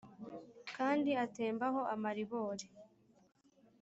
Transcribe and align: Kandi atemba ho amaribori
Kandi 0.77 1.11
atemba 1.25 1.65
ho 1.73 1.81
amaribori 1.95 2.65